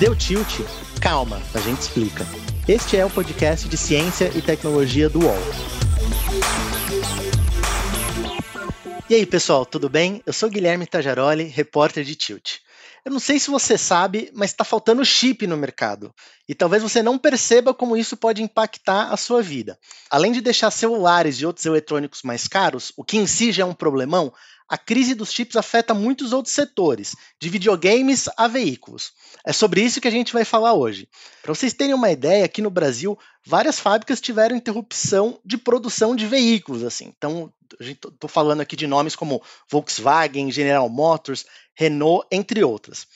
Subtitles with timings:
[0.00, 0.48] Deu tilt?
[1.00, 2.26] Calma, a gente explica.
[2.66, 5.38] Este é o podcast de ciência e tecnologia do UOL.
[9.08, 10.20] E aí, pessoal, tudo bem?
[10.26, 12.56] Eu sou Guilherme Tajaroli, repórter de Tilt.
[13.04, 16.12] Eu não sei se você sabe, mas está faltando chip no mercado.
[16.48, 19.78] E talvez você não perceba como isso pode impactar a sua vida.
[20.10, 23.66] Além de deixar celulares e outros eletrônicos mais caros, o que em si já é
[23.66, 24.32] um problemão,
[24.68, 29.12] a crise dos chips afeta muitos outros setores, de videogames a veículos.
[29.44, 31.08] É sobre isso que a gente vai falar hoje.
[31.42, 36.26] Para vocês terem uma ideia, aqui no Brasil, várias fábricas tiveram interrupção de produção de
[36.26, 36.82] veículos.
[36.82, 37.12] assim.
[37.16, 43.06] Então, estou falando aqui de nomes como Volkswagen, General Motors, Renault, entre outras.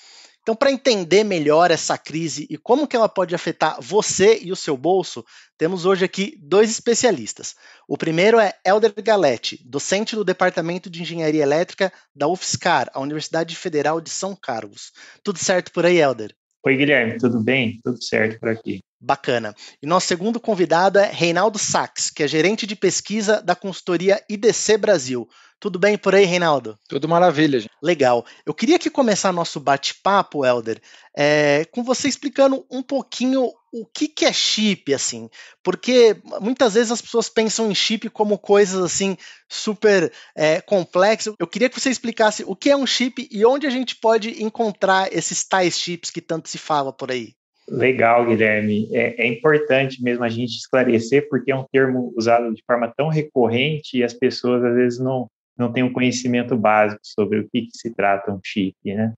[0.51, 4.57] Então, para entender melhor essa crise e como que ela pode afetar você e o
[4.57, 5.25] seu bolso,
[5.57, 7.55] temos hoje aqui dois especialistas.
[7.87, 13.55] O primeiro é Helder Galetti, docente do Departamento de Engenharia Elétrica da UFSCar, a Universidade
[13.55, 14.91] Federal de São Carlos.
[15.23, 16.35] Tudo certo por aí, Helder?
[16.67, 17.79] Oi, Guilherme, tudo bem?
[17.85, 18.81] Tudo certo por aqui.
[19.01, 19.55] Bacana.
[19.81, 24.77] E nosso segundo convidado é Reinaldo Sachs, que é gerente de pesquisa da consultoria IDC
[24.79, 25.29] Brasil.
[25.61, 26.79] Tudo bem por aí, Reinaldo?
[26.89, 27.61] Tudo maravilha.
[27.61, 27.71] Gente.
[27.83, 28.25] Legal.
[28.47, 30.81] Eu queria que começar nosso bate-papo, Helder,
[31.15, 35.29] é, com você explicando um pouquinho o que, que é chip, assim,
[35.63, 39.17] porque muitas vezes as pessoas pensam em chip como coisas assim
[39.49, 41.35] super é, complexas.
[41.39, 44.43] Eu queria que você explicasse o que é um chip e onde a gente pode
[44.43, 47.35] encontrar esses tais chips que tanto se fala por aí.
[47.69, 48.89] Legal, Guilherme.
[48.93, 53.09] É, é, importante mesmo a gente esclarecer, porque é um termo usado de forma tão
[53.09, 55.31] recorrente e as pessoas às vezes não,
[55.61, 59.13] não têm um conhecimento básico sobre o que, que se trata um chip, né?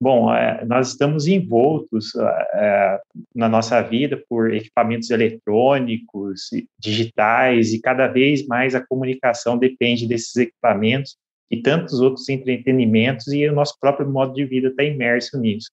[0.00, 3.00] Bom, é, nós estamos envoltos é,
[3.34, 10.34] na nossa vida por equipamentos eletrônicos, digitais, e cada vez mais a comunicação depende desses
[10.36, 11.16] equipamentos
[11.50, 15.70] e tantos outros entretenimentos, e o nosso próprio modo de vida está imerso nisso.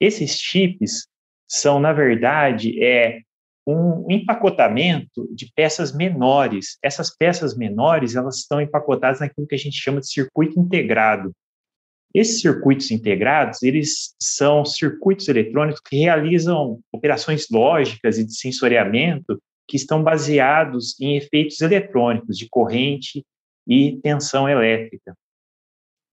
[0.00, 1.06] Esses chips
[1.48, 3.20] são, na verdade, é
[3.66, 6.78] um empacotamento de peças menores.
[6.82, 11.32] Essas peças menores, elas estão empacotadas naquilo que a gente chama de circuito integrado.
[12.14, 19.76] Esses circuitos integrados, eles são circuitos eletrônicos que realizam operações lógicas e de sensoriamento que
[19.76, 23.24] estão baseados em efeitos eletrônicos de corrente
[23.66, 25.16] e tensão elétrica.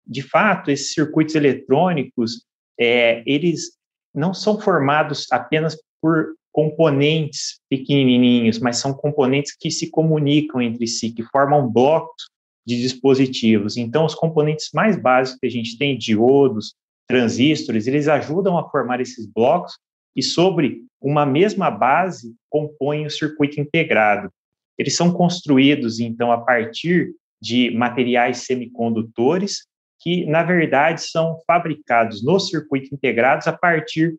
[0.05, 2.45] De fato, esses circuitos eletrônicos,
[2.79, 3.77] é, eles
[4.13, 11.11] não são formados apenas por componentes pequenininhos, mas são componentes que se comunicam entre si,
[11.11, 12.31] que formam blocos
[12.65, 13.77] de dispositivos.
[13.77, 16.73] Então, os componentes mais básicos que a gente tem, diodos,
[17.07, 19.77] transistores, eles ajudam a formar esses blocos
[20.15, 24.31] e sobre uma mesma base compõem o circuito integrado.
[24.79, 29.67] Eles são construídos, então, a partir de materiais semicondutores
[29.99, 34.17] que, na verdade, são fabricados no circuito integrados a partir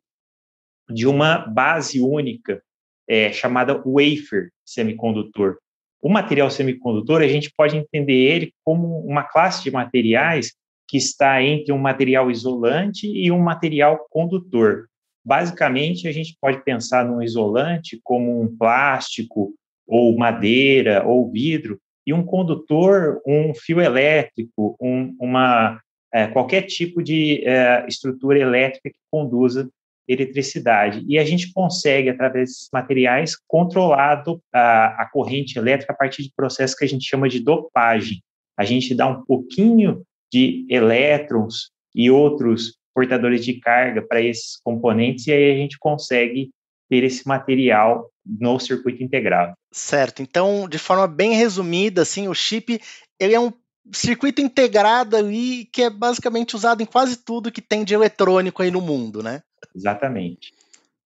[0.88, 2.62] de uma base única,
[3.08, 5.58] é, chamada wafer semicondutor.
[6.00, 10.52] O material semicondutor, a gente pode entender ele como uma classe de materiais
[10.86, 14.86] que está entre um material isolante e um material condutor.
[15.24, 19.52] Basicamente, a gente pode pensar num isolante como um plástico,
[19.86, 25.80] ou madeira, ou vidro, e um condutor, um fio elétrico, um, uma,
[26.12, 29.68] é, qualquer tipo de é, estrutura elétrica que conduza
[30.08, 31.04] eletricidade.
[31.06, 36.32] E a gente consegue, através desses materiais, controlar a, a corrente elétrica a partir de
[36.34, 38.22] processos que a gente chama de dopagem.
[38.56, 40.02] A gente dá um pouquinho
[40.32, 46.50] de elétrons e outros portadores de carga para esses componentes e aí a gente consegue
[46.88, 49.52] ter esse material no circuito integrado.
[49.72, 50.22] Certo.
[50.22, 52.80] Então, de forma bem resumida, assim, o chip
[53.20, 53.52] ele é um
[53.92, 58.70] circuito integrado ali que é basicamente usado em quase tudo que tem de eletrônico aí
[58.70, 59.42] no mundo, né?
[59.74, 60.52] Exatamente.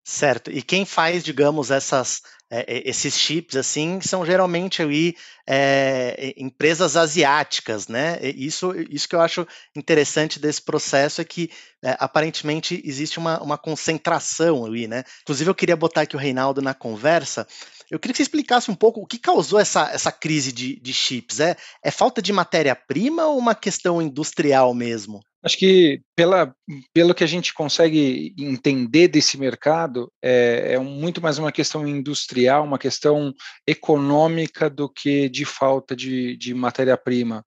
[0.05, 0.51] Certo.
[0.51, 7.87] E quem faz, digamos, essas, é, esses chips assim são geralmente ali é, empresas asiáticas,
[7.87, 8.19] né?
[8.21, 9.47] Isso, isso que eu acho
[9.77, 11.50] interessante desse processo é que
[11.85, 15.05] é, aparentemente existe uma, uma concentração ali, né?
[15.23, 17.47] Inclusive eu queria botar aqui o Reinaldo na conversa
[17.93, 20.94] eu queria que você explicasse um pouco o que causou essa, essa crise de, de
[20.94, 21.41] chips.
[21.41, 21.55] É,
[21.85, 25.21] é falta de matéria-prima ou uma questão industrial mesmo?
[25.44, 26.55] Acho que pela,
[26.94, 32.65] pelo que a gente consegue entender desse mercado, é, é muito mais uma questão industrial,
[32.65, 33.35] uma questão
[33.67, 37.44] econômica do que de falta de, de matéria-prima.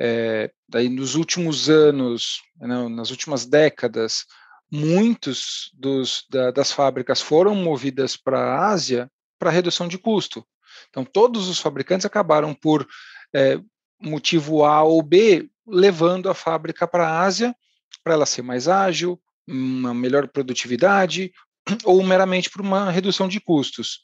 [0.00, 4.24] É, daí nos últimos anos, não, nas últimas décadas,
[4.70, 9.08] muitos dos, da, das fábricas foram movidas para a Ásia
[9.38, 10.44] para redução de custo.
[10.90, 12.86] Então, todos os fabricantes acabaram por
[13.34, 13.60] é,
[14.00, 17.54] motivo A ou B, levando a fábrica para a Ásia,
[18.02, 21.32] para ela ser mais ágil, uma melhor produtividade,
[21.84, 24.00] ou meramente por uma redução de custos.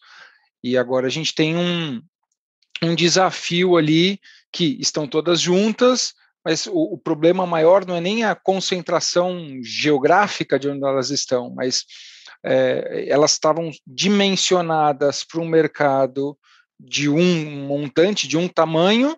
[0.62, 2.02] E agora a gente tem um,
[2.82, 4.18] um desafio ali
[4.52, 6.14] que estão todas juntas,
[6.44, 11.50] mas o, o, problema maior não é nem a concentração geográfica de onde elas estão,
[11.50, 11.84] mas
[12.44, 16.38] é, elas estavam dimensionadas para um mercado
[16.78, 19.16] de um montante, de um tamanho,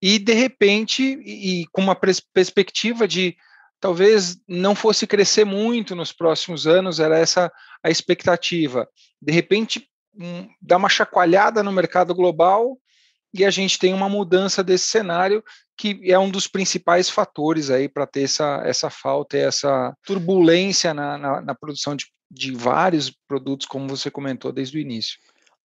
[0.00, 3.36] e de repente, e, e com uma perspectiva de
[3.80, 7.52] talvez não fosse crescer muito nos próximos anos, era essa
[7.82, 8.88] a expectativa.
[9.20, 9.88] De repente,
[10.18, 12.78] um, dá uma chacoalhada no mercado global
[13.32, 15.42] e a gente tem uma mudança desse cenário
[15.76, 21.18] que é um dos principais fatores aí para ter essa, essa falta, essa turbulência na,
[21.18, 25.18] na, na produção de, de vários produtos, como você comentou desde o início.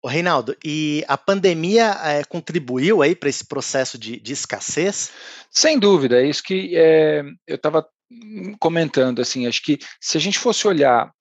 [0.01, 5.11] O Reinaldo, e a pandemia é, contribuiu aí para esse processo de, de, escassez?
[5.49, 7.87] Sem dúvida, é isso que é, eu estava
[8.59, 11.11] comentando, assim, acho que se a gente fosse olhar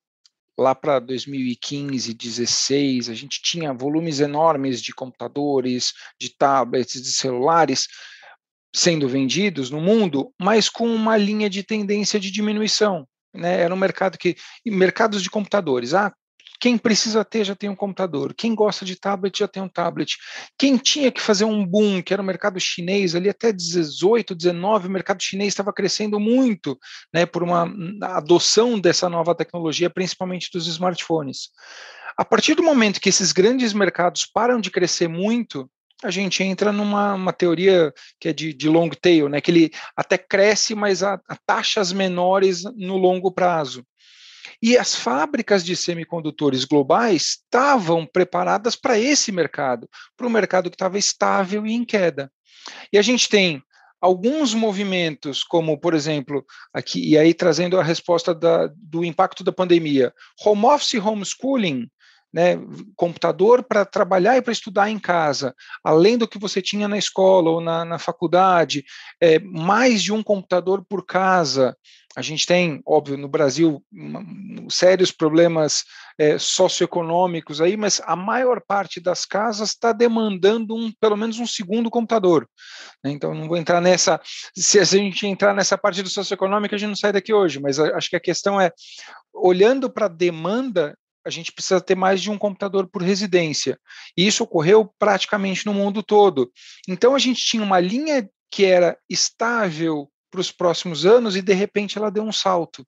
[0.58, 7.86] lá para 2015, 16, a gente tinha volumes enormes de computadores, de tablets, de celulares
[8.74, 13.06] sendo vendidos no mundo, mas com uma linha de tendência de diminuição.
[13.34, 13.60] Né?
[13.60, 14.36] Era um mercado que.
[14.66, 15.94] Mercados de computadores.
[15.94, 16.12] Ah,
[16.60, 18.34] quem precisa ter já tem um computador.
[18.34, 20.16] Quem gosta de tablet já tem um tablet.
[20.58, 24.88] Quem tinha que fazer um boom, que era o mercado chinês, ali até 18, 19,
[24.88, 26.78] o mercado chinês estava crescendo muito,
[27.12, 27.70] né, por uma
[28.02, 31.50] adoção dessa nova tecnologia, principalmente dos smartphones.
[32.16, 35.70] A partir do momento que esses grandes mercados param de crescer muito,
[36.02, 40.18] a gente entra numa teoria que é de, de, long tail, né, que ele até
[40.18, 43.84] cresce, mas a, a taxas menores no longo prazo.
[44.62, 50.76] E as fábricas de semicondutores globais estavam preparadas para esse mercado, para um mercado que
[50.76, 52.30] estava estável e em queda.
[52.92, 53.62] E a gente tem
[54.00, 59.52] alguns movimentos, como, por exemplo, aqui, e aí trazendo a resposta da, do impacto da
[59.52, 60.12] pandemia,
[60.44, 61.88] home office homeschooling,
[62.32, 62.58] né,
[62.94, 67.50] computador para trabalhar e para estudar em casa, além do que você tinha na escola
[67.50, 68.84] ou na, na faculdade,
[69.20, 71.76] é, mais de um computador por casa,
[72.16, 73.84] a gente tem, óbvio, no Brasil,
[74.70, 75.84] sérios problemas
[76.18, 81.46] é, socioeconômicos aí, mas a maior parte das casas está demandando um, pelo menos um
[81.46, 82.48] segundo computador.
[83.04, 83.10] Né?
[83.10, 84.18] Então, não vou entrar nessa.
[84.56, 87.78] Se a gente entrar nessa parte do socioeconômico, a gente não sai daqui hoje, mas
[87.78, 88.72] acho que a questão é,
[89.34, 90.96] olhando para a demanda,
[91.26, 93.78] a gente precisa ter mais de um computador por residência.
[94.16, 96.50] E isso ocorreu praticamente no mundo todo.
[96.88, 101.52] Então, a gente tinha uma linha que era estável para os próximos anos e de
[101.52, 102.86] repente ela deu um salto.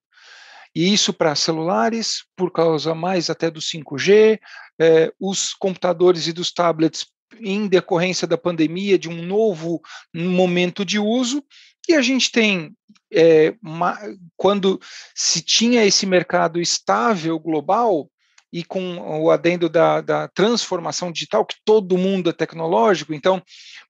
[0.74, 4.38] E isso para celulares, por causa mais até do 5G,
[4.80, 7.06] eh, os computadores e dos tablets
[7.40, 9.80] em decorrência da pandemia, de um novo
[10.14, 11.42] momento de uso,
[11.88, 12.76] e a gente tem,
[13.10, 13.98] é, uma,
[14.36, 14.78] quando
[15.14, 18.10] se tinha esse mercado estável global,
[18.52, 23.42] e com o adendo da, da transformação digital, que todo mundo é tecnológico, então,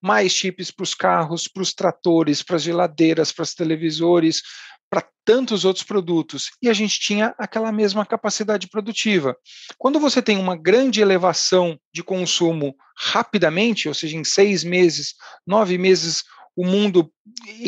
[0.02, 4.42] mais chips para os carros, para os tratores, para as geladeiras, para os televisores,
[4.90, 9.36] para tantos outros produtos, e a gente tinha aquela mesma capacidade produtiva.
[9.76, 15.14] Quando você tem uma grande elevação de consumo rapidamente, ou seja, em seis meses,
[15.46, 16.24] nove meses,
[16.56, 17.12] o mundo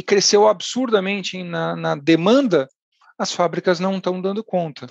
[0.06, 2.68] cresceu absurdamente na, na demanda,
[3.20, 4.88] as fábricas não estão dando conta.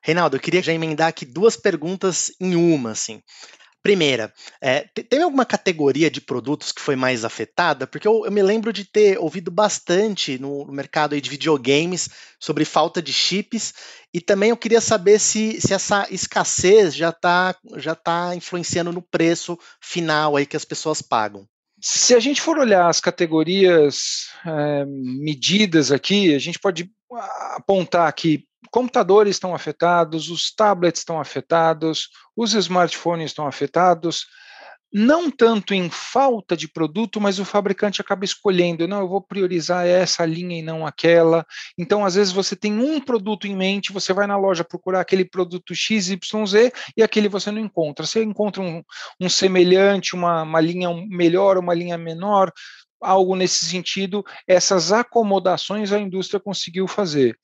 [0.00, 3.20] Reinaldo, eu queria já emendar aqui duas perguntas em uma, assim.
[3.82, 7.84] Primeira, é, tem alguma categoria de produtos que foi mais afetada?
[7.84, 12.08] Porque eu, eu me lembro de ter ouvido bastante no, no mercado de videogames
[12.38, 13.74] sobre falta de chips,
[14.14, 19.02] e também eu queria saber se, se essa escassez já está já tá influenciando no
[19.02, 21.48] preço final aí que as pessoas pagam.
[21.82, 26.88] Se a gente for olhar as categorias é, medidas aqui, a gente pode
[27.56, 34.26] apontar que computadores estão afetados, os tablets estão afetados, os smartphones estão afetados,
[34.92, 39.86] não tanto em falta de produto, mas o fabricante acaba escolhendo, não, eu vou priorizar
[39.86, 41.46] essa linha e não aquela.
[41.78, 45.24] Então, às vezes, você tem um produto em mente, você vai na loja procurar aquele
[45.24, 46.18] produto XYZ
[46.96, 48.04] e aquele você não encontra.
[48.04, 48.82] Você encontra um,
[49.20, 52.52] um semelhante, uma, uma linha melhor, uma linha menor,
[53.00, 57.36] algo nesse sentido, essas acomodações a indústria conseguiu fazer.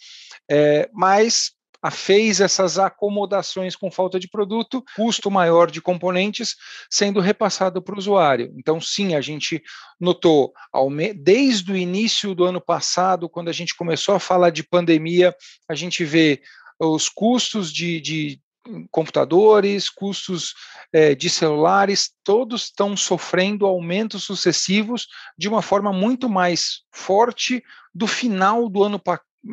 [0.51, 1.53] É, mas
[1.91, 6.57] fez essas acomodações com falta de produto, custo maior de componentes
[6.91, 8.53] sendo repassado para o usuário.
[8.57, 9.63] Então, sim, a gente
[10.01, 10.53] notou,
[11.17, 15.35] desde o início do ano passado, quando a gente começou a falar de pandemia,
[15.69, 16.43] a gente vê
[16.81, 18.41] os custos de, de
[18.91, 20.55] computadores, custos
[20.93, 25.07] é, de celulares, todos estão sofrendo aumentos sucessivos
[25.37, 27.63] de uma forma muito mais forte
[27.95, 28.99] do final do ano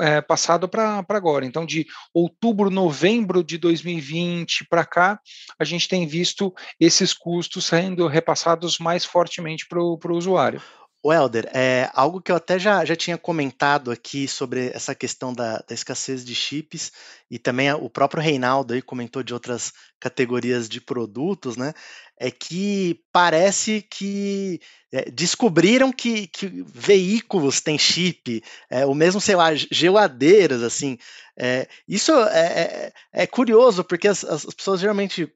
[0.01, 1.46] é, passado para agora.
[1.46, 5.20] Então, de outubro, novembro de 2020 para cá,
[5.60, 10.62] a gente tem visto esses custos sendo repassados mais fortemente para o usuário.
[11.06, 15.32] O Helder, é algo que eu até já, já tinha comentado aqui sobre essa questão
[15.32, 16.92] da, da escassez de chips,
[17.30, 21.76] e também o próprio Reinaldo aí comentou de outras categorias de produtos, né?
[22.20, 24.60] É que parece que
[24.92, 30.98] é, descobriram que, que, veículos têm chip, é, o mesmo, sei lá, geladeiras, assim.
[31.38, 35.32] É, isso é, é, é curioso, porque as, as, pessoas geralmente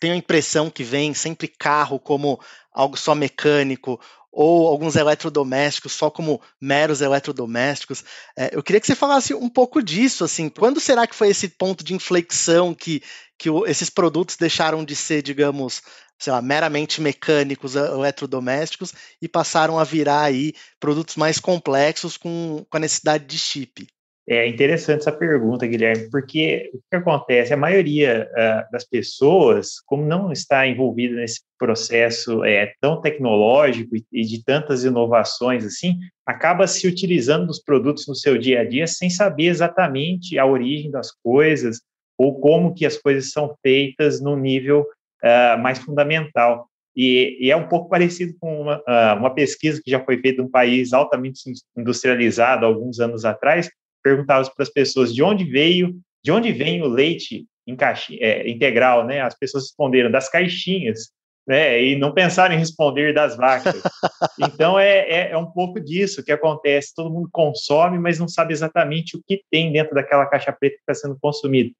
[0.00, 2.40] têm a impressão que vem sempre carro como
[2.72, 4.00] algo só mecânico,
[4.32, 8.02] ou alguns eletrodomésticos só como meros eletrodomésticos.
[8.36, 11.48] É, eu queria que você falasse um pouco disso, assim, quando será que foi esse
[11.48, 13.02] ponto de inflexão que,
[13.38, 15.82] que o, esses produtos deixaram de ser, digamos,
[16.18, 22.76] sei lá, meramente mecânicos, eletrodomésticos e passaram a virar aí produtos mais complexos com, com
[22.78, 23.86] a necessidade de chip?
[24.28, 27.52] É interessante essa pergunta, Guilherme, porque o que acontece?
[27.52, 34.22] A maioria uh, das pessoas, como não está envolvida nesse processo é, tão tecnológico e,
[34.22, 39.10] de tantas inovações assim, acaba se utilizando dos produtos no seu dia a dia sem
[39.10, 41.80] saber exatamente a origem das coisas
[42.16, 46.68] ou como que as coisas são feitas no nível uh, mais fundamental.
[46.94, 50.40] E, e, é um pouco parecido com uma, uh, uma pesquisa que já foi feita
[50.40, 51.40] em um país altamente
[51.76, 53.68] industrializado alguns anos atrás,
[54.02, 58.48] perguntava para as pessoas de onde veio, de onde vem o leite em caixa, é,
[58.48, 59.20] integral, né?
[59.20, 61.10] As pessoas responderam das caixinhas,
[61.46, 61.82] né?
[61.82, 63.74] E não pensaram em responder das vacas.
[64.40, 66.94] Então é, é, é, um pouco disso que acontece.
[66.94, 70.80] Todo mundo consome, mas não sabe exatamente o que tem dentro daquela caixa preta que
[70.80, 71.70] está sendo consumido.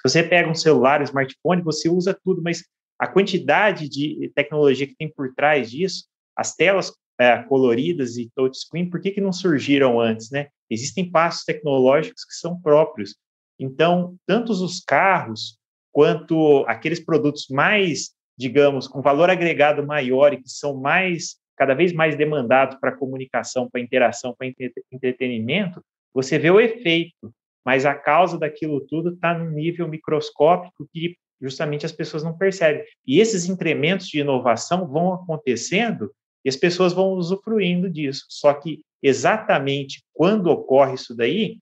[0.00, 2.64] Se você pega um celular, um smartphone, você usa tudo, mas
[2.98, 6.04] a quantidade de tecnologia que tem por trás disso,
[6.36, 10.48] as telas é, coloridas e touchscreen, por que, que não surgiram antes, né?
[10.70, 13.16] Existem passos tecnológicos que são próprios.
[13.58, 15.58] Então, tanto os carros
[15.92, 21.92] quanto aqueles produtos mais, digamos, com valor agregado maior e que são mais, cada vez
[21.92, 24.50] mais demandados para comunicação, para interação, para
[24.92, 25.82] entretenimento,
[26.14, 27.32] você vê o efeito,
[27.64, 32.84] mas a causa daquilo tudo está no nível microscópico que justamente as pessoas não percebem.
[33.06, 36.12] E esses incrementos de inovação vão acontecendo
[36.44, 38.24] e as pessoas vão usufruindo disso.
[38.28, 41.58] Só que exatamente quando ocorre isso daí,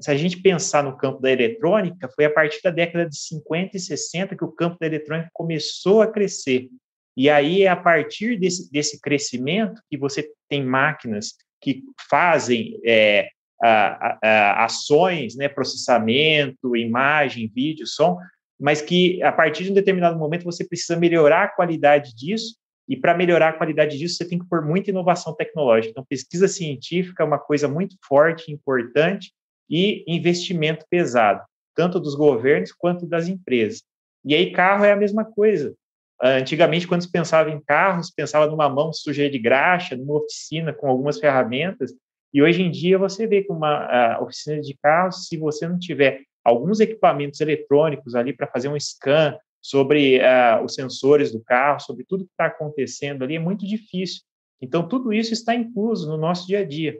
[0.00, 3.76] se a gente pensar no campo da eletrônica, foi a partir da década de 50
[3.76, 6.68] e 60 que o campo da eletrônica começou a crescer.
[7.16, 13.28] E aí é a partir desse, desse crescimento que você tem máquinas que fazem é,
[13.62, 18.16] a, a, ações, né, processamento, imagem, vídeo, som,
[18.58, 22.59] mas que a partir de um determinado momento você precisa melhorar a qualidade disso
[22.90, 25.92] e para melhorar a qualidade disso, você tem que pôr muita inovação tecnológica.
[25.92, 29.32] Então, pesquisa científica é uma coisa muito forte, importante,
[29.70, 31.40] e investimento pesado,
[31.76, 33.84] tanto dos governos quanto das empresas.
[34.24, 35.72] E aí, carro é a mesma coisa.
[36.20, 40.88] Antigamente, quando se pensava em carros, pensava numa mão suja de graxa, numa oficina com
[40.88, 41.94] algumas ferramentas,
[42.34, 46.22] e hoje em dia você vê que uma oficina de carros, se você não tiver
[46.44, 52.04] alguns equipamentos eletrônicos ali para fazer um scan, sobre uh, os sensores do carro, sobre
[52.04, 54.22] tudo que está acontecendo ali, é muito difícil.
[54.60, 56.98] Então, tudo isso está incluso no nosso dia a dia,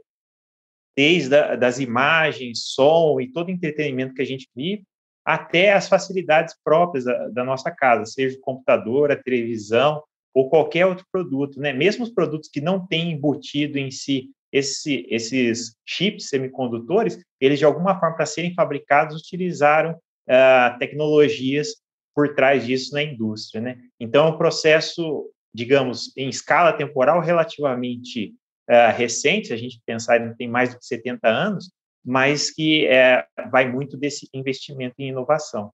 [0.97, 4.85] desde a, das imagens, som e todo entretenimento que a gente vive,
[5.25, 10.03] até as facilidades próprias da, da nossa casa, seja o computador, a televisão
[10.35, 11.73] ou qualquer outro produto, né?
[11.73, 17.65] Mesmo os produtos que não têm embutido em si esse, esses chips semicondutores, eles de
[17.65, 21.77] alguma forma para serem fabricados utilizaram uh, tecnologias
[22.21, 23.79] por trás disso na indústria, né?
[23.99, 25.25] Então, é um processo,
[25.55, 28.35] digamos, em escala temporal relativamente
[28.69, 31.71] uh, recente, se a gente pensar, não tem mais que 70 anos,
[32.05, 35.71] mas que é, vai muito desse investimento em inovação.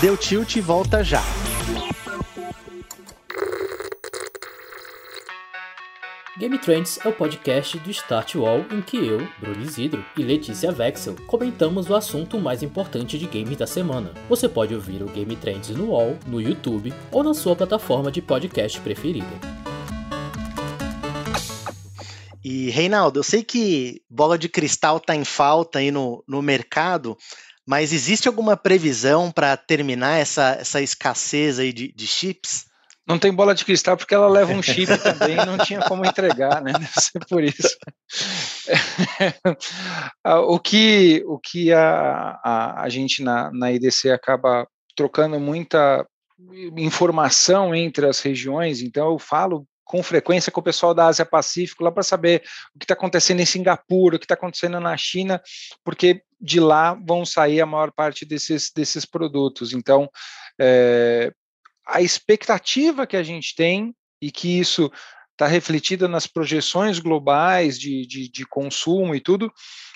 [0.00, 1.20] Deu tilt e volta já.
[6.38, 10.70] Game Trends é o podcast do Start Wall em que eu, Bruno Isidro e Letícia
[10.70, 14.12] Vexel comentamos o assunto mais importante de games da semana.
[14.28, 18.20] Você pode ouvir o Game Trends no Wall, no YouTube ou na sua plataforma de
[18.20, 19.26] podcast preferida.
[22.44, 27.16] E Reinaldo, eu sei que bola de cristal está em falta aí no, no mercado,
[27.64, 32.66] mas existe alguma previsão para terminar essa, essa escassez aí de, de chips?
[33.06, 36.60] Não tem bola de cristal porque ela leva um chip também não tinha como entregar,
[36.60, 36.72] né?
[36.78, 37.76] Deve ser por isso.
[40.48, 46.04] o que, o que a, a, a gente na, na IDC acaba trocando muita
[46.76, 51.84] informação entre as regiões, então eu falo com frequência com o pessoal da Ásia Pacífico
[51.84, 52.42] lá para saber
[52.74, 55.40] o que está acontecendo em Singapura, o que está acontecendo na China,
[55.84, 59.72] porque de lá vão sair a maior parte desses, desses produtos.
[59.72, 60.10] Então,
[60.60, 61.32] é,
[61.86, 64.90] a expectativa que a gente tem e que isso
[65.32, 69.52] está refletida nas projeções globais de, de, de, consumo e tudo,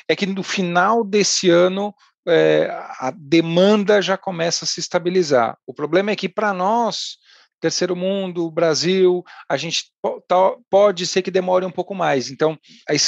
[0.06, 1.94] é que no final desse ano
[2.28, 2.68] é,
[2.98, 5.56] a demanda já começa a se estabilizar.
[5.66, 7.16] O problema é que para nós,
[7.58, 9.84] terceiro mundo, Brasil, a gente
[10.28, 12.30] tá, pode ser que demore um pouco mais.
[12.30, 12.58] Então,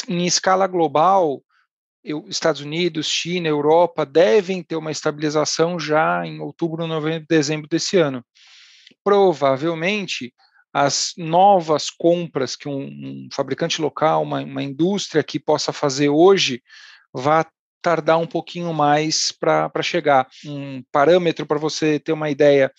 [0.08, 1.42] em escala global,
[2.02, 7.96] eu, Estados Unidos, China, Europa devem ter uma estabilização já em outubro, novembro, dezembro desse
[7.96, 8.24] ano.
[9.04, 10.32] Provavelmente
[10.72, 16.62] as novas compras que um, um fabricante local, uma, uma, indústria que possa fazer hoje,
[17.12, 17.44] vai
[17.82, 20.26] tardar um pouquinho mais para chegar.
[20.46, 22.72] Um parâmetro para você ter uma ideia,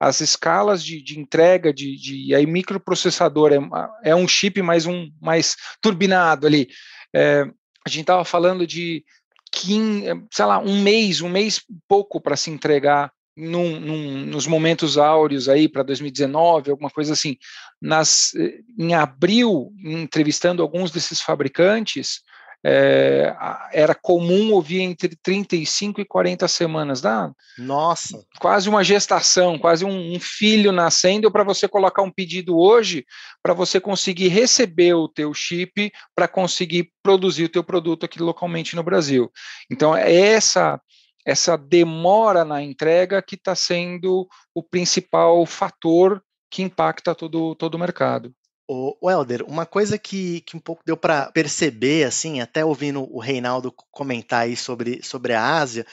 [0.00, 5.10] as escalas de, de entrega de, de aí microprocessador é, é, um chip mais um
[5.20, 6.68] mais turbinado ali.
[7.14, 7.42] É,
[7.86, 9.04] a gente estava falando de
[9.52, 14.96] 15, sei lá, um mês, um mês pouco para se entregar num, num, nos momentos
[14.96, 17.36] áureos aí para 2019, alguma coisa assim,
[17.80, 18.32] nas,
[18.78, 22.20] em abril, entrevistando alguns desses fabricantes,
[22.66, 23.36] é,
[23.74, 27.30] era comum ouvir entre 35 e 40 semanas, dá?
[27.58, 28.24] Nossa!
[28.40, 33.04] Quase uma gestação, quase um, um filho nascendo para você colocar um pedido hoje
[33.42, 38.74] para você conseguir receber o teu chip para conseguir produzir o teu produto aqui localmente
[38.74, 39.30] no Brasil.
[39.70, 40.80] Então, é essa
[41.24, 47.78] essa demora na entrega que está sendo o principal fator que impacta todo, todo o
[47.78, 48.34] mercado.
[48.68, 53.18] O Welder, uma coisa que, que um pouco deu para perceber, assim, até ouvindo o
[53.18, 55.86] Reinaldo comentar aí sobre, sobre a Ásia,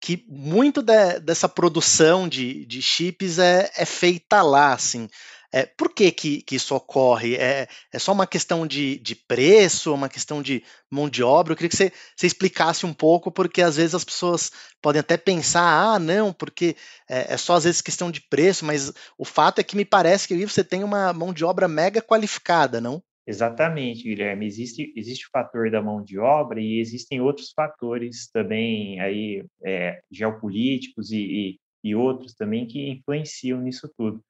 [0.00, 5.08] que muito de, dessa produção de, de chips é, é feita lá, assim.
[5.56, 7.36] É, por que, que, que, isso ocorre?
[7.36, 11.54] É, é só uma questão de, de preço, uma questão de mão de obra?
[11.54, 15.16] Eu queria que você, você explicasse um pouco, porque às vezes as pessoas podem até
[15.16, 16.76] pensar, ah, não, porque
[17.08, 20.28] é, é, só às vezes questão de preço, mas o fato é que me parece
[20.28, 23.02] que você tem uma mão de obra mega qualificada, não?
[23.26, 24.44] Exatamente, Guilherme.
[24.44, 30.02] Existe, existe o fator da mão de obra e existem outros fatores também aí é,
[30.12, 34.22] geopolíticos e, e, e outros também que influenciam nisso tudo.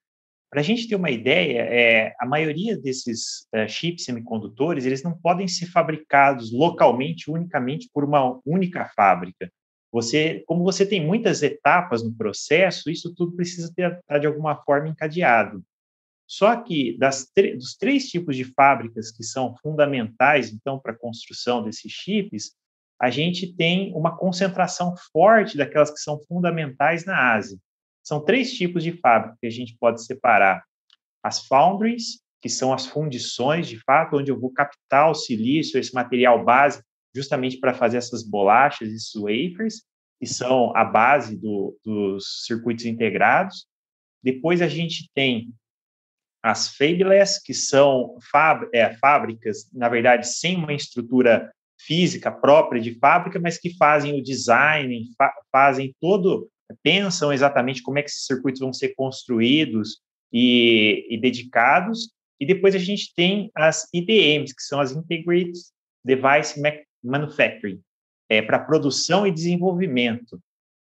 [0.49, 5.17] Para a gente ter uma ideia, é, a maioria desses é, chips semicondutores eles não
[5.17, 9.51] podem ser fabricados localmente, unicamente por uma única fábrica.
[9.91, 14.55] Você, como você tem muitas etapas no processo, isso tudo precisa estar tá, de alguma
[14.63, 15.63] forma encadeado.
[16.25, 21.91] Só que dos três tipos de fábricas que são fundamentais, então, para a construção desses
[21.91, 22.53] chips,
[22.99, 27.57] a gente tem uma concentração forte daquelas que são fundamentais na Ásia.
[28.07, 30.63] São três tipos de fábrica que a gente pode separar.
[31.21, 35.93] As foundries, que são as fundições, de fato, onde eu vou captar o silício, esse
[35.93, 36.81] material base,
[37.13, 39.83] justamente para fazer essas bolachas, esses wafers,
[40.21, 43.67] que são a base do, dos circuitos integrados.
[44.23, 45.53] Depois a gente tem
[46.41, 48.17] as fabless, que são
[48.73, 54.23] é, fábricas, na verdade, sem uma estrutura física própria de fábrica, mas que fazem o
[54.23, 56.49] design, fa fazem todo
[56.83, 60.01] pensam exatamente como é que esses circuitos vão ser construídos
[60.31, 62.11] e, e dedicados.
[62.39, 65.57] E depois a gente tem as IDMs, que são as Integrated
[66.03, 66.61] Device
[67.03, 67.81] Manufacturing,
[68.29, 70.39] é, para produção e desenvolvimento.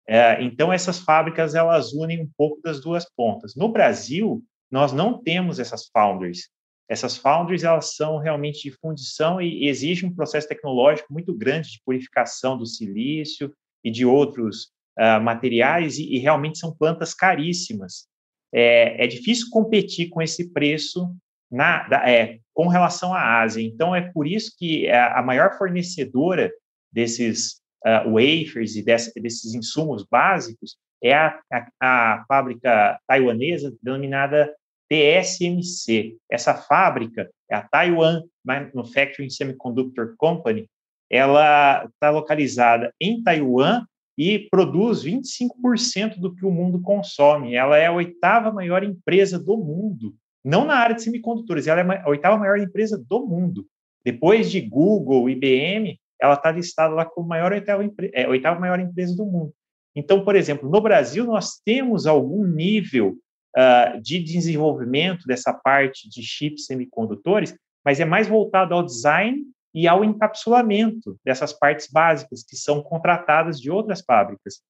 [0.07, 3.55] É, então, essas fábricas, elas unem um pouco das duas pontas.
[3.55, 6.49] No Brasil, nós não temos essas foundries.
[6.89, 11.81] Essas foundries, elas são realmente de fundição e exigem um processo tecnológico muito grande de
[11.85, 13.53] purificação do silício
[13.83, 18.07] e de outros uh, materiais e, e, realmente são plantas caríssimas.
[18.53, 21.15] É, é, difícil competir com esse preço
[21.49, 23.61] na, da, é, com relação à Ásia.
[23.61, 26.51] Então, é por isso que a, a maior fornecedora
[26.91, 34.53] desses uh, wafers e desse, desses insumos básicos é a, a, a fábrica taiwanesa denominada
[34.89, 36.17] TSMC.
[36.29, 40.69] Essa fábrica, é a Taiwan Manufacturing Semiconductor Company,
[41.09, 43.85] ela está localizada em Taiwan
[44.21, 47.55] e produz 25% do que o mundo consome.
[47.55, 50.13] Ela é a oitava maior empresa do mundo,
[50.45, 53.65] não na área de semicondutores, ela é a oitava maior empresa do mundo.
[54.05, 59.15] Depois de Google, IBM, ela está listada lá como maior oitava, é, oitava maior empresa
[59.15, 59.51] do mundo.
[59.95, 63.17] Então, por exemplo, no Brasil, nós temos algum nível
[63.57, 69.87] uh, de desenvolvimento dessa parte de chips semicondutores, mas é mais voltado ao design e
[69.87, 74.61] ao encapsulamento dessas partes básicas que são contratadas de outras fábricas.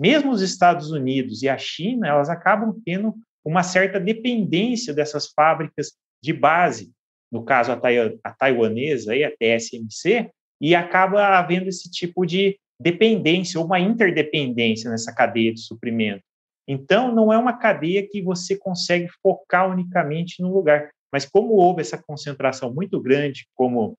[0.00, 5.92] mesmo os Estados Unidos e a China, elas acabam tendo uma certa dependência dessas fábricas
[6.22, 6.90] de base,
[7.30, 7.80] no caso a,
[8.24, 10.30] a taiwanesa, a TSMC,
[10.60, 16.24] e acaba havendo esse tipo de dependência ou uma interdependência nessa cadeia de suprimento.
[16.66, 20.90] Então, não é uma cadeia que você consegue focar unicamente no lugar.
[21.12, 23.96] Mas como houve essa concentração muito grande, como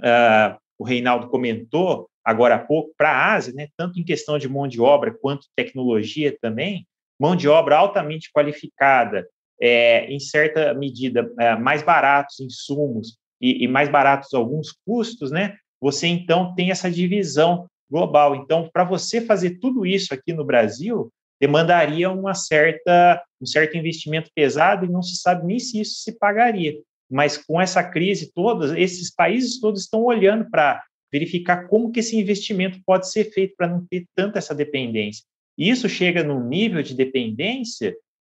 [0.00, 4.48] uh, o Reinaldo comentou agora há pouco, para a Ásia, né, tanto em questão de
[4.48, 6.86] mão de obra quanto tecnologia também,
[7.18, 9.26] mão de obra altamente qualificada,
[9.60, 15.56] é, em certa medida é, mais baratos insumos e, e mais baratos alguns custos, né?
[15.80, 18.36] Você então tem essa divisão global.
[18.36, 24.30] Então, para você fazer tudo isso aqui no Brasil, demandaria uma certa, um certo investimento
[24.34, 26.74] pesado e não se sabe nem se isso se pagaria.
[27.10, 32.16] Mas com essa crise toda, esses países todos estão olhando para verificar como que esse
[32.16, 35.24] investimento pode ser feito para não ter tanta essa dependência.
[35.56, 37.96] E isso chega num nível de dependência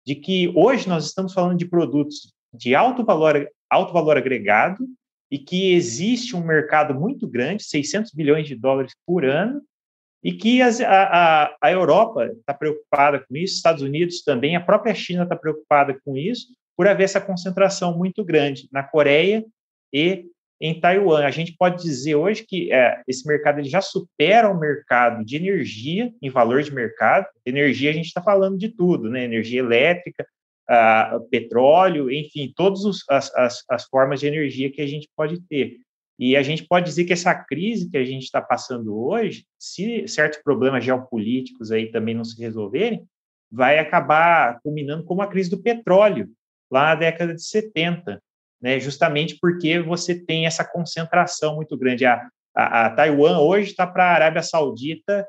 [0.07, 4.87] de que hoje nós estamos falando de produtos de alto valor, alto valor agregado
[5.31, 9.61] e que existe um mercado muito grande, 600 bilhões de dólares por ano,
[10.23, 14.95] e que a, a, a Europa está preocupada com isso, Estados Unidos também, a própria
[14.95, 19.45] China está preocupada com isso, por haver essa concentração muito grande na Coreia
[19.93, 20.27] e
[20.61, 21.25] em Taiwan.
[21.25, 25.35] A gente pode dizer hoje que é, esse mercado ele já supera o mercado de
[25.35, 27.27] energia em valor de mercado.
[27.45, 29.25] Energia, a gente está falando de tudo, né?
[29.25, 30.25] Energia elétrica,
[30.71, 35.79] uh, petróleo, enfim, todas as, as, as formas de energia que a gente pode ter.
[36.17, 40.07] E a gente pode dizer que essa crise que a gente está passando hoje, se
[40.07, 43.05] certos problemas geopolíticos aí também não se resolverem,
[43.51, 46.29] vai acabar culminando como a crise do petróleo,
[46.71, 48.21] lá na década de 70,
[48.61, 48.79] né?
[48.81, 52.05] justamente porque você tem essa concentração muito grande.
[52.05, 55.27] A, a, a Taiwan hoje está para a Arábia Saudita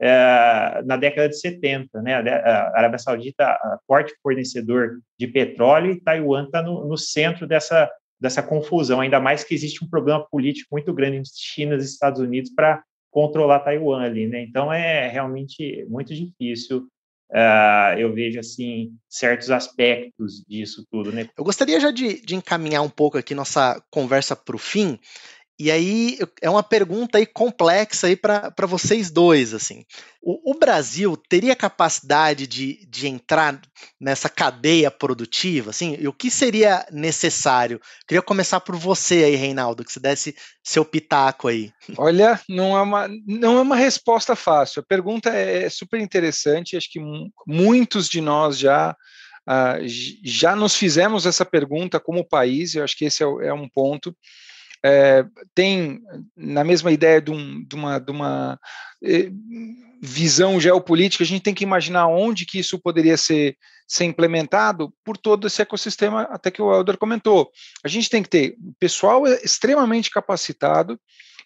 [0.00, 2.00] é, na década de 70.
[2.02, 2.14] Né?
[2.14, 8.42] A Arábia Saudita, forte fornecedor de petróleo, e Taiwan está no, no centro dessa dessa
[8.42, 12.50] confusão, ainda mais que existe um problema político muito grande entre China e Estados Unidos
[12.50, 14.42] para controlar Taiwan ali, né?
[14.42, 16.88] Então é realmente muito difícil.
[17.30, 21.28] Uh, eu vejo assim certos aspectos disso tudo, né?
[21.36, 24.98] Eu gostaria já de, de encaminhar um pouco aqui nossa conversa para o fim,
[25.58, 29.84] e aí é uma pergunta aí complexa aí para vocês dois, assim.
[30.22, 33.60] O, o, Brasil teria capacidade de, de entrar
[34.00, 35.96] nessa cadeia produtiva, assim?
[35.98, 37.80] E o que seria necessário?
[38.06, 41.72] Queria começar por você aí, Reinaldo, que você desse seu pitaco aí.
[41.96, 44.80] Olha, não é uma, não é uma resposta fácil.
[44.80, 46.76] A pergunta é super interessante.
[46.76, 47.00] Acho que
[47.46, 48.96] muitos de nós já
[49.48, 49.80] Uh,
[50.22, 54.14] já nos fizemos essa pergunta como país, eu acho que esse é, é um ponto
[54.84, 56.00] é, tem
[56.36, 58.58] na mesma ideia de, um, de uma, de uma
[59.02, 59.30] eh,
[60.00, 65.16] visão geopolítica, a gente tem que imaginar onde que isso poderia ser, ser implementado por
[65.16, 67.50] todo esse ecossistema, até que o Helder comentou.
[67.84, 70.98] A gente tem que ter pessoal extremamente capacitado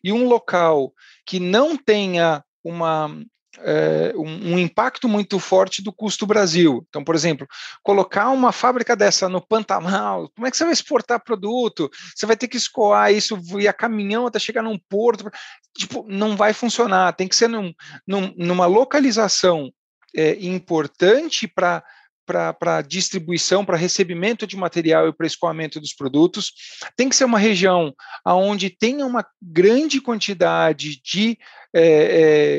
[0.05, 0.93] e um local
[1.25, 3.11] que não tenha uma
[3.59, 6.85] é, um, um, impacto muito forte do custo Brasil.
[6.89, 7.47] Então, por exemplo,
[7.83, 11.91] colocar uma fábrica dessa no Pantanal, como é que você vai exportar produto?
[12.15, 15.31] Você vai ter que escoar isso via caminhão até chegar num porto.
[15.77, 17.13] Tipo, não vai funcionar.
[17.13, 17.73] Tem que ser num,
[18.07, 19.71] num, numa localização
[20.15, 21.83] é, importante para
[22.27, 26.53] para distribuição, para recebimento de material e para escoamento dos produtos.
[26.97, 27.95] Tem que ser uma região
[28.27, 31.39] onde tenha uma grande quantidade de
[31.75, 31.81] é,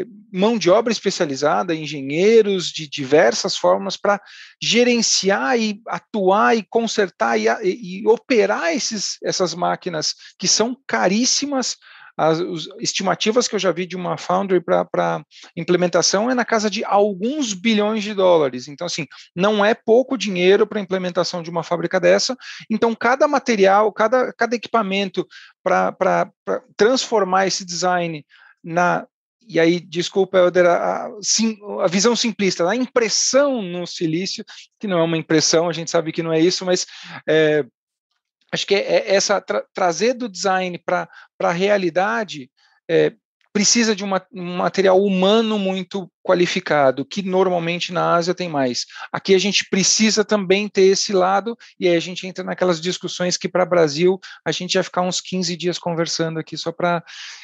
[0.02, 4.20] é, mão de obra especializada, engenheiros de diversas formas para
[4.60, 11.78] gerenciar e atuar e consertar e, e, operar esses, essas máquinas que são caríssimas
[12.18, 16.70] as, as, estimativas que eu já vi de uma foundry para implementação é na casa
[16.70, 18.68] de alguns bilhões de dólares.
[18.68, 22.36] Então, assim, não é pouco dinheiro para a implementação de uma fábrica dessa.
[22.70, 25.28] Então, cada material, cada, cada equipamento
[25.64, 26.32] para
[26.76, 28.26] transformar esse design
[28.64, 29.06] na,
[29.48, 31.08] e aí, desculpa, Helder, a,
[31.82, 34.44] a, visão simplista, a impressão no silício,
[34.80, 36.86] que não é uma impressão, a gente sabe que não é isso, mas
[37.28, 37.66] é,
[38.54, 42.50] acho que é, é essa tra trazer do design para a realidade
[42.90, 43.14] é,
[43.54, 48.88] precisa de uma, um material humano muito qualificado, que normalmente na Ásia tem mais.
[49.12, 53.38] Aqui a gente precisa também ter esse lado, e aí a gente entra naquelas discussões
[53.38, 57.04] que para Brasil a gente vai ficar uns 15 dias conversando aqui só para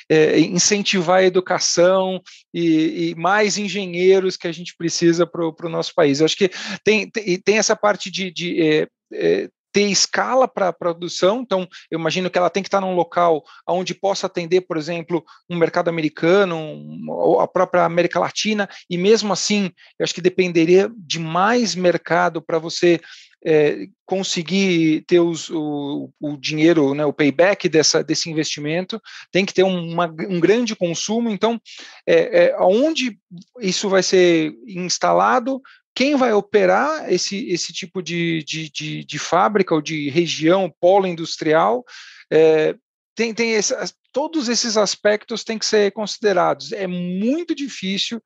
[0.09, 2.19] é, incentivar a educação
[2.51, 6.19] e, e, mais engenheiros que a gente precisa para o nosso país.
[6.19, 6.49] Eu acho que
[6.83, 11.67] tem, tem, tem essa parte de, de é, é, ter escala para a produção, então
[11.89, 15.57] eu imagino que ela tem que estar num local onde possa atender, por exemplo, um
[15.57, 20.91] mercado americano, um, ou a própria América Latina, e mesmo assim, eu acho que dependeria
[20.97, 22.99] de mais mercado para você
[23.45, 29.01] é, conseguir ter os, o, o, dinheiro, né, o payback dessa, desse investimento,
[29.31, 31.29] tem que ter uma, um grande consumo.
[31.29, 31.59] Então,
[32.07, 33.17] é, é, onde
[33.61, 35.61] isso vai ser instalado,
[35.99, 41.05] quem vai operar esse, esse tipo de, de, de, de fábrica ou de região, polo
[41.05, 41.83] industrial,
[42.31, 42.73] é,
[43.13, 43.75] tem, tem esse,
[44.13, 46.71] todos esses aspectos têm que ser considerados.
[46.71, 48.23] É muito difícil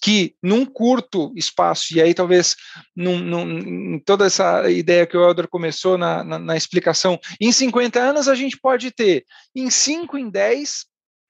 [0.00, 2.54] que num curto espaço, e aí talvez
[2.94, 7.98] num, num, toda essa ideia que o Helder começou na, na, na, explicação, em 50
[7.98, 10.86] anos a gente pode ter, em 5, em 10,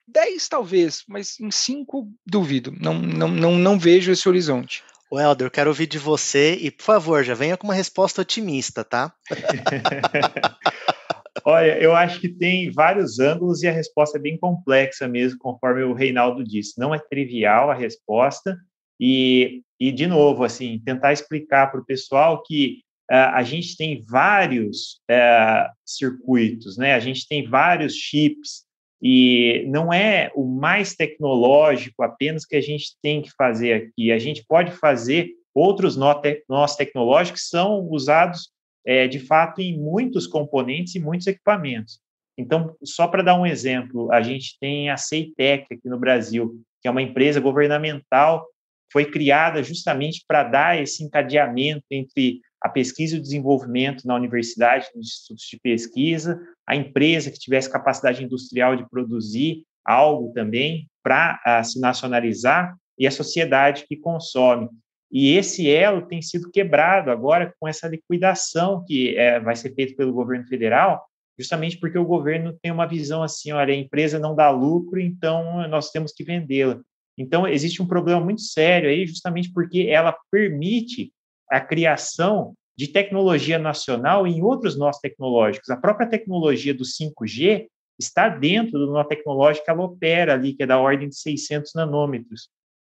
[0.09, 4.85] 10 talvez, mas em 5 duvido, não, não, não, não vejo esse horizonte.
[5.10, 8.22] O Helder, eu quero ouvir de você e, por favor, já venha com uma resposta
[8.22, 9.12] otimista, tá?
[11.44, 15.84] Olha, eu acho que tem vários ângulos e a resposta é bem complexa mesmo, conforme
[15.84, 16.76] o Reinaldo disse.
[16.76, 18.56] Não é trivial a resposta
[19.00, 24.04] e, e de novo, assim, tentar explicar para o pessoal que uh, a gente tem
[24.04, 26.94] vários uh, circuitos, né?
[26.94, 28.65] A gente tem vários chips
[29.02, 34.11] e não é o mais tecnológico apenas que a gente tem que fazer aqui.
[34.11, 38.50] A gente pode fazer outros nós tecnológicos que são usados
[38.87, 42.00] é, de fato em muitos componentes e muitos equipamentos.
[42.38, 46.88] Então, só para dar um exemplo, a gente tem a Ceitec aqui no Brasil, que
[46.88, 48.46] é uma empresa governamental,
[48.92, 54.88] foi criada justamente para dar esse encadeamento entre a pesquisa e o desenvolvimento na universidade,
[54.94, 61.40] nos institutos de pesquisa, a empresa que tivesse capacidade industrial de produzir algo também para
[61.46, 64.68] uh, se nacionalizar e a sociedade que consome.
[65.10, 69.94] E esse elo tem sido quebrado agora com essa liquidação que é, vai ser feita
[69.94, 71.06] pelo governo federal,
[71.38, 75.68] justamente porque o governo tem uma visão assim, olha, a empresa não dá lucro, então
[75.68, 76.80] nós temos que vendê-la.
[77.18, 81.12] Então, existe um problema muito sério aí, justamente porque ela permite
[81.50, 85.70] a criação de tecnologia nacional em outros nós tecnológicos.
[85.70, 87.66] A própria tecnologia do 5G
[87.98, 91.72] está dentro do nó tecnológico que ela opera ali, que é da ordem de 600
[91.74, 92.50] nanômetros.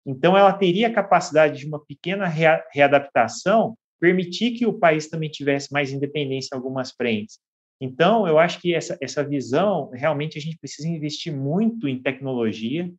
[0.04, 5.30] Então, ela teria a capacidade de uma pequena rea readaptação, permitir que o país também
[5.30, 7.38] tivesse mais independência em algumas frentes.
[7.80, 12.90] Então, eu acho que essa, essa visão, realmente, a gente precisa investir muito em tecnologia,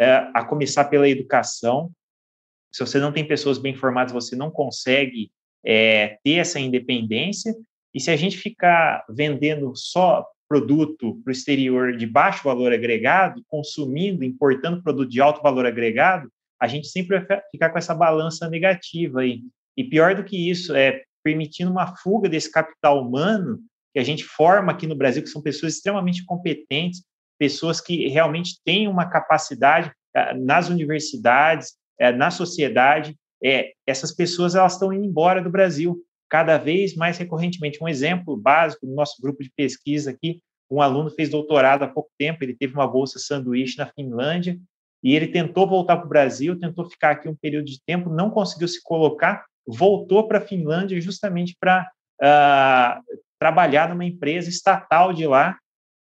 [0.00, 1.90] é, a começar pela educação.
[2.72, 5.30] Se você não tem pessoas bem formadas, você não consegue
[5.64, 7.54] é, ter essa independência.
[7.94, 13.42] E se a gente ficar vendendo só produto para o exterior de baixo valor agregado,
[13.48, 16.30] consumindo, importando produto de alto valor agregado,
[16.60, 19.42] a gente sempre vai ficar com essa balança negativa aí.
[19.76, 23.60] E pior do que isso, é permitindo uma fuga desse capital humano
[23.92, 27.02] que a gente forma aqui no Brasil, que são pessoas extremamente competentes,
[27.38, 33.16] pessoas que realmente têm uma capacidade eh, nas universidades, eh, na sociedade.
[33.44, 37.82] É, essas pessoas elas estão indo embora do Brasil cada vez mais recorrentemente.
[37.82, 42.10] Um exemplo básico do nosso grupo de pesquisa aqui, um aluno fez doutorado há pouco
[42.18, 44.58] tempo, ele teve uma bolsa sanduíche na Finlândia,
[45.02, 48.30] e ele tentou voltar para o Brasil, tentou ficar aqui um período de tempo, não
[48.30, 51.90] conseguiu se colocar, voltou para a Finlândia justamente para
[52.22, 53.02] uh,
[53.38, 55.58] trabalhar numa empresa estatal de lá,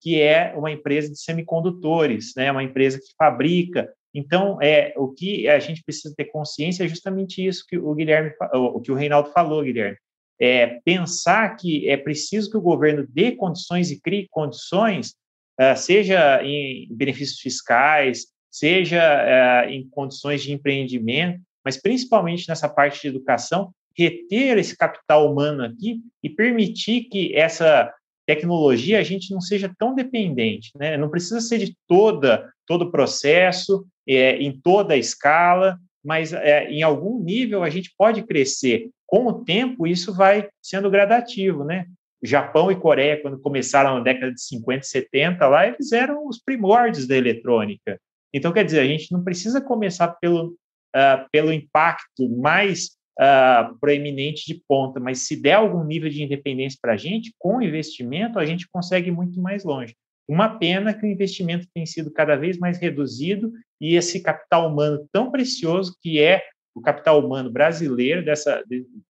[0.02, 3.91] que é uma empresa de semicondutores, né, uma empresa que fabrica.
[4.15, 8.32] Então, é o que a gente precisa ter consciência é justamente isso que o Guilherme,
[8.54, 9.97] o que o Reinaldo falou, Guilherme.
[10.39, 15.15] É pensar que é preciso que o governo dê condições e crie condições,
[15.60, 23.01] uh, seja em benefícios fiscais, seja uh, em condições de empreendimento, mas principalmente nessa parte
[23.01, 27.93] de educação, reter esse capital humano aqui e permitir que essa
[28.25, 30.97] tecnologia a gente não seja tão dependente, né?
[30.97, 36.69] Não precisa ser de toda todo o processo, é, em toda a escala, mas é,
[36.69, 38.89] em algum nível a gente pode crescer.
[39.07, 41.85] Com o tempo, isso vai sendo gradativo, né?
[42.23, 46.39] Japão e Coreia, quando começaram na década de 50 e 70, lá eles eram os
[46.39, 47.99] primórdios da eletrônica.
[48.33, 50.49] Então, quer dizer, a gente não precisa começar pelo,
[50.95, 56.77] uh, pelo impacto mais uh, proeminente de ponta, mas se der algum nível de independência
[56.81, 59.95] para a gente, com investimento, a gente consegue muito mais longe.
[60.27, 65.07] Uma pena que o investimento tem sido cada vez mais reduzido e esse capital humano
[65.11, 68.63] tão precioso que é o capital humano brasileiro dessa,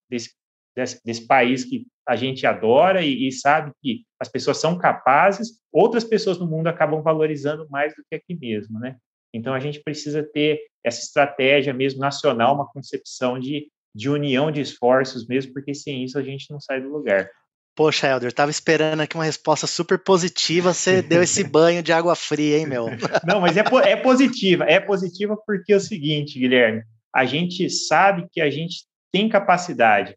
[0.09, 0.33] desse,
[0.75, 5.59] desse, desse país que a gente adora e, e, sabe que as pessoas são capazes,
[5.71, 8.97] outras pessoas no mundo acabam valorizando mais do que aqui mesmo, né?
[9.33, 14.59] Então a gente precisa ter essa estratégia mesmo nacional, uma concepção de de união de
[14.59, 17.29] esforços mesmo, porque sem isso a gente não sai do lugar.
[17.75, 22.15] Poxa, Helder, tava esperando aqui uma resposta super positiva, você deu esse banho de água
[22.15, 22.87] fria, hein, meu?
[23.25, 26.83] Não, mas é, é positiva, é positiva porque é o seguinte, Guilherme,
[27.13, 30.15] a gente sabe que a gente tem capacidade,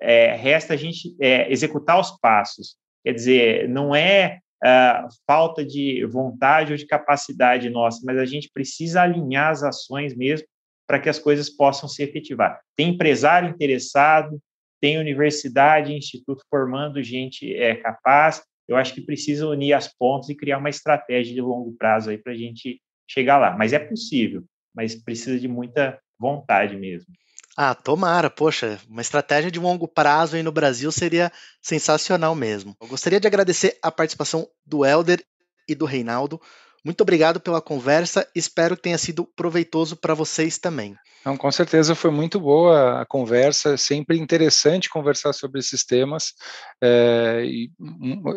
[0.00, 2.76] é, resta a gente é, executar os passos.
[3.04, 8.50] Quer dizer, não é uh, falta de vontade ou de capacidade nossa, mas a gente
[8.52, 10.46] precisa alinhar as ações mesmo
[10.86, 12.60] para que as coisas possam se efetivar.
[12.76, 14.40] Tem empresário interessado,
[14.80, 18.42] tem universidade, instituto formando gente é, capaz.
[18.68, 22.18] Eu acho que precisa unir as pontas e criar uma estratégia de longo prazo aí
[22.18, 23.56] para a gente chegar lá.
[23.56, 27.12] Mas é possível, mas precisa de muita vontade mesmo.
[27.56, 32.76] Ah, tomara, poxa, uma estratégia de longo prazo aí no Brasil seria sensacional mesmo.
[32.78, 35.24] Eu gostaria de agradecer a participação do Elder
[35.66, 36.38] e do Reinaldo.
[36.86, 40.94] Muito obrigado pela conversa, espero que tenha sido proveitoso para vocês também.
[41.24, 46.32] Não, com certeza foi muito boa a conversa, é sempre interessante conversar sobre esses temas,
[46.80, 47.44] é,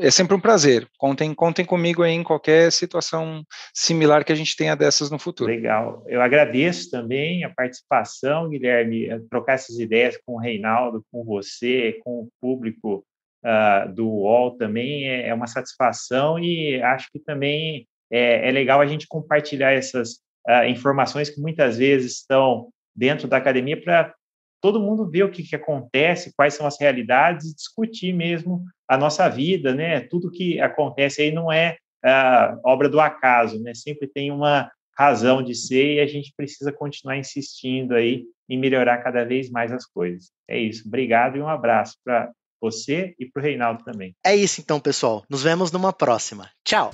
[0.02, 0.88] é, sempre um prazer.
[0.98, 5.52] Contem, contem comigo aí em qualquer situação similar que a gente tenha dessas no futuro.
[5.52, 12.00] Legal, eu agradeço também a participação, Guilherme, trocar essas ideias com o Reinaldo, com você,
[12.04, 13.06] com o público
[13.46, 18.82] uh, do UOL também é, é uma satisfação e acho que também é, é legal
[18.82, 24.14] a gente compartilhar essas uh, informações que muitas vezes estão dentro da academia para
[24.62, 28.98] todo mundo ver o que, que acontece, quais são as realidades e discutir mesmo a
[28.98, 30.02] nossa vida, né?
[30.02, 33.74] Tudo que acontece aí não é uh, obra do acaso, né?
[33.74, 38.98] Sempre tem uma razão de ser e a gente precisa continuar insistindo aí em melhorar
[38.98, 40.32] cada vez mais as coisas.
[40.48, 40.88] É isso.
[40.88, 44.14] Obrigado e um abraço para você e para o Reinaldo também.
[44.26, 45.24] É isso então, pessoal.
[45.30, 46.50] Nos vemos numa próxima.
[46.66, 46.92] Tchau!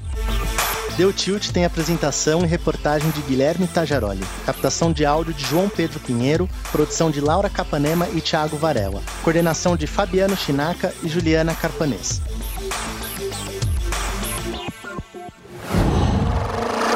[0.98, 6.00] Deu Tilt tem apresentação e reportagem de Guilherme Tajaroli, captação de áudio de João Pedro
[6.00, 12.22] Pinheiro, produção de Laura Capanema e Thiago Varela, coordenação de Fabiano Chinaca e Juliana Carpanês.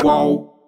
[0.01, 0.58] Qual?